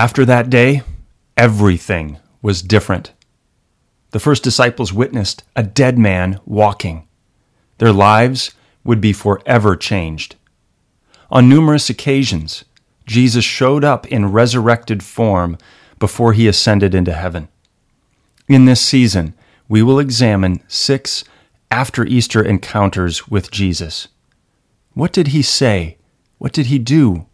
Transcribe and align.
After 0.00 0.24
that 0.24 0.48
day, 0.48 0.80
everything 1.36 2.16
was 2.40 2.62
different. 2.62 3.12
The 4.12 4.18
first 4.18 4.42
disciples 4.42 4.94
witnessed 4.94 5.44
a 5.54 5.62
dead 5.62 5.98
man 5.98 6.40
walking. 6.46 7.06
Their 7.76 7.92
lives 7.92 8.52
would 8.82 9.02
be 9.02 9.12
forever 9.12 9.76
changed. 9.76 10.36
On 11.30 11.50
numerous 11.50 11.90
occasions, 11.90 12.64
Jesus 13.04 13.44
showed 13.44 13.84
up 13.84 14.06
in 14.06 14.32
resurrected 14.32 15.02
form 15.02 15.58
before 15.98 16.32
he 16.32 16.48
ascended 16.48 16.94
into 16.94 17.12
heaven. 17.12 17.48
In 18.48 18.64
this 18.64 18.80
season, 18.80 19.34
we 19.68 19.82
will 19.82 19.98
examine 19.98 20.62
six 20.66 21.24
after 21.70 22.06
Easter 22.06 22.42
encounters 22.42 23.28
with 23.28 23.50
Jesus. 23.50 24.08
What 24.94 25.12
did 25.12 25.26
he 25.26 25.42
say? 25.42 25.98
What 26.38 26.54
did 26.54 26.68
he 26.68 26.78
do? 26.78 27.26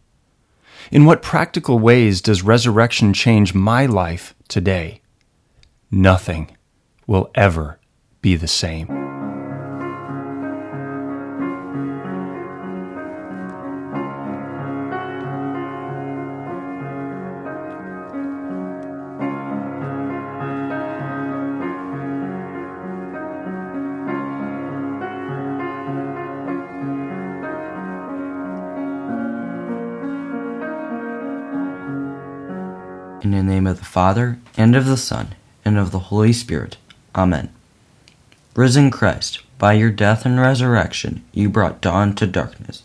In 0.90 1.04
what 1.04 1.22
practical 1.22 1.78
ways 1.78 2.20
does 2.20 2.42
resurrection 2.42 3.12
change 3.12 3.54
my 3.54 3.86
life 3.86 4.34
today? 4.48 5.00
Nothing 5.90 6.56
will 7.06 7.30
ever 7.34 7.78
be 8.20 8.36
the 8.36 8.48
same. 8.48 9.05
In 33.26 33.32
the 33.32 33.42
name 33.42 33.66
of 33.66 33.80
the 33.80 33.84
Father, 33.84 34.38
and 34.56 34.76
of 34.76 34.86
the 34.86 34.96
Son, 34.96 35.34
and 35.64 35.76
of 35.76 35.90
the 35.90 36.14
Holy 36.14 36.32
Spirit. 36.32 36.76
Amen. 37.12 37.52
Risen 38.54 38.88
Christ, 38.88 39.40
by 39.58 39.72
your 39.72 39.90
death 39.90 40.24
and 40.24 40.38
resurrection, 40.38 41.24
you 41.32 41.48
brought 41.48 41.80
dawn 41.80 42.14
to 42.14 42.26
darkness. 42.28 42.84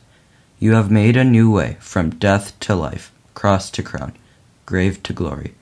You 0.57 0.71
have 0.73 0.89
made 0.89 1.15
a 1.15 1.23
new 1.23 1.51
way 1.51 1.77
from 1.79 2.09
death 2.09 2.59
to 2.61 2.73
life, 2.73 3.11
cross 3.35 3.69
to 3.69 3.83
crown, 3.83 4.13
grave 4.65 5.03
to 5.03 5.13
glory. 5.13 5.53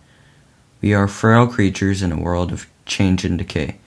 We 0.79 0.93
are 0.93 1.09
frail 1.09 1.47
creatures 1.47 2.01
in 2.01 2.13
a 2.13 2.21
world 2.21 2.53
of 2.53 2.65
change 2.85 3.25
and 3.25 3.37
decay. 3.37 3.79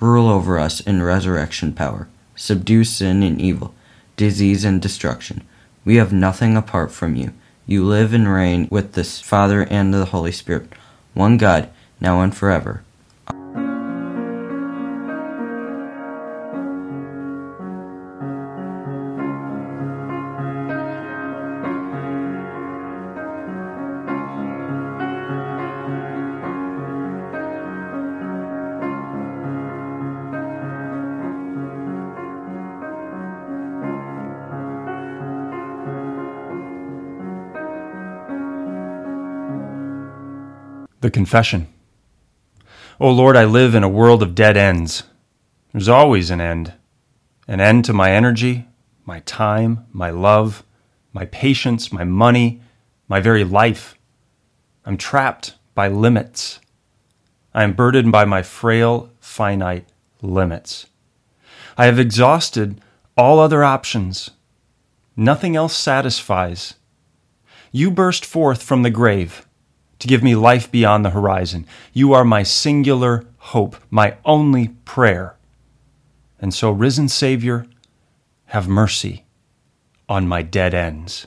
Rule 0.00 0.30
over 0.30 0.58
us 0.58 0.80
in 0.80 1.02
resurrection 1.02 1.74
power. 1.74 2.08
Subdue 2.36 2.84
sin 2.84 3.22
and 3.22 3.38
evil, 3.38 3.74
disease 4.16 4.64
and 4.64 4.80
destruction. 4.80 5.46
We 5.84 5.96
have 5.96 6.10
nothing 6.10 6.56
apart 6.56 6.90
from 6.90 7.16
you. 7.16 7.34
You 7.70 7.84
live 7.84 8.14
and 8.14 8.26
reign 8.26 8.66
with 8.70 8.94
the 8.94 9.04
Father 9.04 9.66
and 9.68 9.92
the 9.92 10.06
Holy 10.06 10.32
Spirit, 10.32 10.72
one 11.12 11.36
God, 11.36 11.68
now 12.00 12.22
and 12.22 12.34
forever. 12.34 12.82
The 41.08 41.12
Confession. 41.12 41.68
O 43.00 43.10
Lord, 43.10 43.34
I 43.34 43.46
live 43.46 43.74
in 43.74 43.82
a 43.82 43.88
world 43.88 44.22
of 44.22 44.34
dead 44.34 44.58
ends. 44.58 45.04
There's 45.72 45.88
always 45.88 46.28
an 46.28 46.38
end. 46.38 46.74
An 47.46 47.62
end 47.62 47.86
to 47.86 47.94
my 47.94 48.12
energy, 48.12 48.66
my 49.06 49.20
time, 49.20 49.86
my 49.90 50.10
love, 50.10 50.64
my 51.14 51.24
patience, 51.24 51.90
my 51.90 52.04
money, 52.04 52.60
my 53.08 53.20
very 53.20 53.42
life. 53.42 53.96
I'm 54.84 54.98
trapped 54.98 55.54
by 55.74 55.88
limits. 55.88 56.60
I 57.54 57.64
am 57.64 57.72
burdened 57.72 58.12
by 58.12 58.26
my 58.26 58.42
frail, 58.42 59.10
finite 59.18 59.88
limits. 60.20 60.88
I 61.78 61.86
have 61.86 61.98
exhausted 61.98 62.82
all 63.16 63.40
other 63.40 63.64
options. 63.64 64.32
Nothing 65.16 65.56
else 65.56 65.74
satisfies. 65.74 66.74
You 67.72 67.90
burst 67.90 68.26
forth 68.26 68.62
from 68.62 68.82
the 68.82 68.90
grave 68.90 69.47
to 69.98 70.08
give 70.08 70.22
me 70.22 70.34
life 70.34 70.70
beyond 70.70 71.04
the 71.04 71.10
horizon. 71.10 71.66
You 71.92 72.12
are 72.12 72.24
my 72.24 72.42
singular 72.42 73.24
hope, 73.38 73.76
my 73.90 74.16
only 74.24 74.68
prayer. 74.84 75.36
And 76.40 76.54
so, 76.54 76.70
risen 76.70 77.08
Savior, 77.08 77.66
have 78.46 78.68
mercy 78.68 79.24
on 80.08 80.26
my 80.28 80.42
dead 80.42 80.72
ends. 80.74 81.26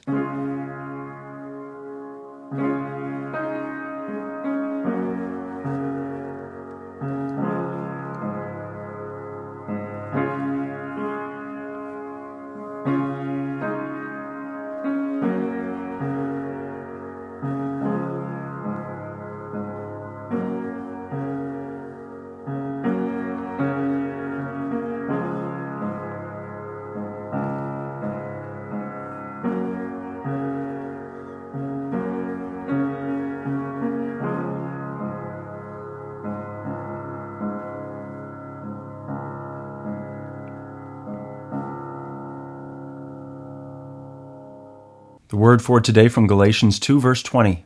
Word 45.41 45.59
for 45.59 45.81
today 45.81 46.07
from 46.07 46.27
Galatians 46.27 46.79
2, 46.79 46.99
verse 46.99 47.23
20. 47.23 47.65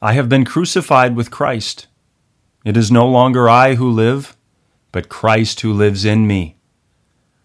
I 0.00 0.14
have 0.14 0.30
been 0.30 0.46
crucified 0.46 1.14
with 1.14 1.30
Christ. 1.30 1.88
It 2.64 2.74
is 2.74 2.90
no 2.90 3.06
longer 3.06 3.50
I 3.50 3.74
who 3.74 3.90
live, 3.90 4.34
but 4.92 5.10
Christ 5.10 5.60
who 5.60 5.74
lives 5.74 6.06
in 6.06 6.26
me. 6.26 6.56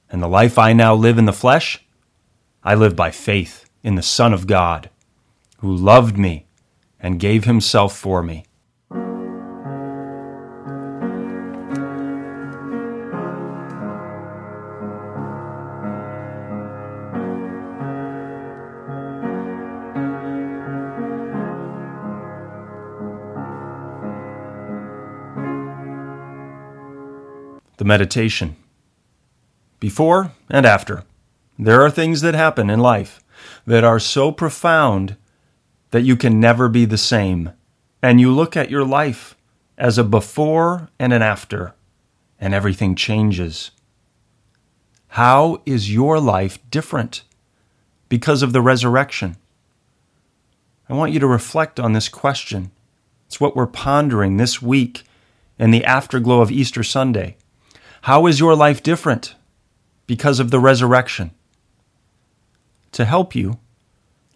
And 0.09 0.23
the 0.23 0.29
life 0.29 0.57
I 0.57 0.71
now 0.71 0.95
live 0.95 1.17
in 1.17 1.25
the 1.25 1.33
flesh, 1.33 1.85
I 2.63 2.75
live 2.75 2.95
by 2.95 3.11
faith 3.11 3.69
in 3.83 3.95
the 3.95 4.01
Son 4.01 4.33
of 4.33 4.47
God, 4.47 4.89
who 5.57 5.75
loved 5.75 6.17
me 6.17 6.47
and 6.97 7.19
gave 7.19 7.43
himself 7.43 7.93
for 7.93 8.23
me. 8.23 8.45
The 27.77 27.85
meditation. 27.85 28.55
Before 29.79 30.31
and 30.49 30.65
after. 30.65 31.03
There 31.59 31.83
are 31.83 31.91
things 31.91 32.21
that 32.21 32.33
happen 32.33 32.69
in 32.71 32.79
life 32.79 33.19
that 33.67 33.83
are 33.83 33.99
so 33.99 34.31
profound 34.31 35.15
that 35.91 36.01
you 36.01 36.15
can 36.15 36.39
never 36.39 36.69
be 36.69 36.85
the 36.85 36.97
same. 36.97 37.51
And 38.01 38.19
you 38.19 38.31
look 38.31 38.57
at 38.57 38.71
your 38.71 38.83
life 38.83 39.35
as 39.77 39.97
a 39.99 40.03
before 40.03 40.89
and 40.97 41.13
an 41.13 41.21
after, 41.21 41.75
and 42.39 42.53
everything 42.53 42.95
changes. 42.95 43.69
How 45.09 45.61
is 45.65 45.93
your 45.93 46.19
life 46.19 46.57
different 46.71 47.23
because 48.09 48.41
of 48.41 48.53
the 48.53 48.61
resurrection? 48.61 49.37
I 50.89 50.93
want 50.93 51.11
you 51.11 51.19
to 51.19 51.27
reflect 51.27 51.79
on 51.79 51.93
this 51.93 52.09
question. 52.09 52.71
It's 53.27 53.39
what 53.39 53.55
we're 53.55 53.67
pondering 53.67 54.37
this 54.37 54.61
week 54.61 55.03
in 55.59 55.71
the 55.71 55.85
afterglow 55.85 56.41
of 56.41 56.51
Easter 56.51 56.83
Sunday. 56.83 57.37
How 58.07 58.25
is 58.25 58.39
your 58.39 58.55
life 58.55 58.81
different 58.81 59.35
because 60.05 60.39
of 60.39 60.49
the 60.49 60.61
resurrection? 60.61 61.31
To 62.93 63.03
help 63.03 63.35
you, 63.35 63.59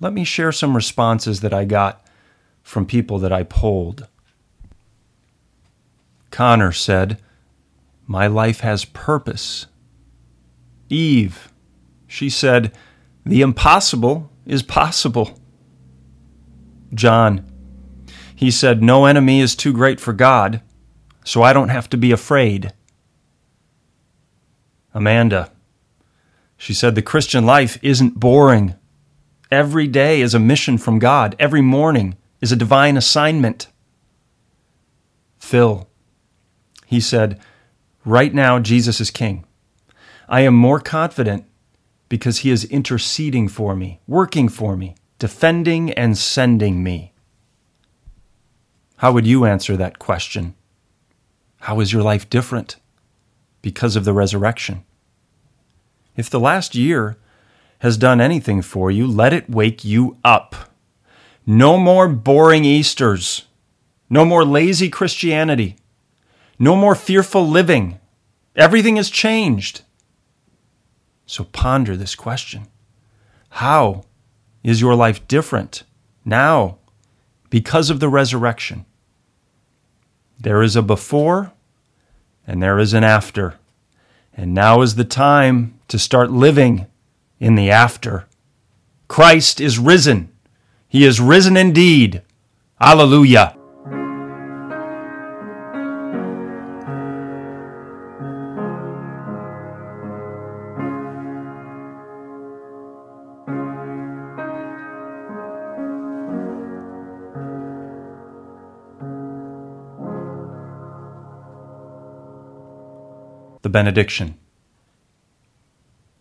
let 0.01 0.12
me 0.12 0.25
share 0.25 0.51
some 0.51 0.75
responses 0.75 1.39
that 1.39 1.53
I 1.53 1.63
got 1.63 2.06
from 2.63 2.85
people 2.85 3.18
that 3.19 3.31
I 3.31 3.44
polled. 3.44 4.09
Connor 6.31 6.73
said, 6.73 7.21
My 8.06 8.27
life 8.27 8.59
has 8.59 8.83
purpose. 8.83 9.68
Eve, 10.89 11.53
she 12.07 12.29
said, 12.29 12.77
The 13.25 13.41
impossible 13.41 14.29
is 14.45 14.63
possible. 14.63 15.39
John, 16.94 17.50
he 18.35 18.51
said, 18.51 18.83
No 18.83 19.06
enemy 19.06 19.39
is 19.39 19.56
too 19.56 19.71
great 19.71 20.01
for 20.01 20.12
God, 20.12 20.62
so 21.23 21.41
I 21.41 21.53
don't 21.53 21.69
have 21.69 21.89
to 21.91 21.97
be 21.97 22.12
afraid. 22.12 22.73
Amanda, 24.93 25.51
she 26.57 26.73
said, 26.73 26.95
The 26.95 27.01
Christian 27.01 27.45
life 27.45 27.77
isn't 27.81 28.19
boring. 28.19 28.75
Every 29.49 29.88
day 29.88 30.21
is 30.21 30.33
a 30.33 30.39
mission 30.39 30.77
from 30.77 30.99
God, 30.99 31.35
every 31.39 31.61
morning 31.61 32.17
is 32.39 32.51
a 32.51 32.55
divine 32.55 32.97
assignment. 32.97 33.67
Phil, 35.38 35.88
he 36.85 36.99
said, 36.99 37.39
Right 38.05 38.33
now, 38.33 38.59
Jesus 38.59 38.99
is 38.99 39.11
King. 39.11 39.45
I 40.27 40.41
am 40.41 40.53
more 40.53 40.79
confident 40.79 41.45
because 42.09 42.39
he 42.39 42.51
is 42.51 42.65
interceding 42.65 43.47
for 43.47 43.75
me, 43.75 43.99
working 44.07 44.49
for 44.49 44.75
me, 44.75 44.95
defending 45.19 45.91
and 45.91 46.17
sending 46.17 46.83
me. 46.83 47.13
How 48.97 49.11
would 49.11 49.25
you 49.25 49.45
answer 49.45 49.77
that 49.77 49.99
question? 49.99 50.55
How 51.61 51.79
is 51.79 51.94
your 51.94 52.03
life 52.03 52.29
different 52.29 52.77
because 53.61 53.95
of 53.95 54.05
the 54.05 54.13
resurrection? 54.13 54.83
If 56.15 56.29
the 56.29 56.39
last 56.39 56.75
year 56.75 57.17
has 57.79 57.97
done 57.97 58.21
anything 58.21 58.61
for 58.61 58.91
you, 58.91 59.07
let 59.07 59.33
it 59.33 59.49
wake 59.49 59.83
you 59.83 60.17
up. 60.23 60.55
No 61.45 61.77
more 61.77 62.07
boring 62.07 62.65
Easters. 62.65 63.45
No 64.09 64.25
more 64.25 64.45
lazy 64.45 64.89
Christianity. 64.89 65.77
No 66.59 66.75
more 66.75 66.95
fearful 66.95 67.47
living. 67.47 67.99
Everything 68.55 68.97
has 68.97 69.09
changed. 69.09 69.81
So 71.25 71.45
ponder 71.45 71.95
this 71.95 72.13
question 72.13 72.67
How 73.49 74.03
is 74.63 74.81
your 74.81 74.95
life 74.95 75.27
different 75.27 75.83
now 76.25 76.77
because 77.49 77.89
of 77.89 77.99
the 77.99 78.09
resurrection? 78.09 78.85
There 80.39 80.61
is 80.61 80.75
a 80.75 80.81
before 80.81 81.53
and 82.45 82.61
there 82.61 82.79
is 82.79 82.93
an 82.93 83.03
after. 83.03 83.55
And 84.35 84.53
now 84.53 84.81
is 84.81 84.95
the 84.95 85.05
time 85.05 85.79
to 85.88 85.99
start 85.99 86.31
living 86.31 86.88
in 87.39 87.55
the 87.55 87.69
after. 87.69 88.27
Christ 89.07 89.59
is 89.59 89.77
risen. 89.77 90.31
He 90.88 91.05
is 91.05 91.19
risen 91.19 91.57
indeed. 91.57 92.21
Alleluia. 92.79 93.55
The 113.61 113.69
benediction. 113.69 114.37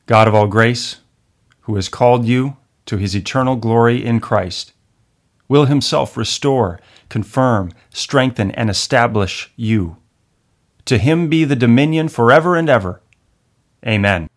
God 0.07 0.29
of 0.29 0.35
all 0.35 0.47
grace, 0.47 0.97
who 1.63 1.77
has 1.77 1.89
called 1.89 2.25
you 2.25 2.57
to 2.87 2.97
his 2.97 3.15
eternal 3.15 3.57
glory 3.57 4.05
in 4.05 4.21
Christ, 4.21 4.73
will 5.49 5.67
himself 5.67 6.17
restore, 6.17 6.81
confirm, 7.09 7.73
strengthen, 7.91 8.51
and 8.53 8.69
establish 8.69 9.53
you. 9.57 9.97
To 10.87 10.99
him 10.99 11.29
be 11.29 11.45
the 11.45 11.57
dominion 11.57 12.09
forever 12.09 12.57
and 12.57 12.69
ever. 12.69 13.01
Amen. 13.87 14.29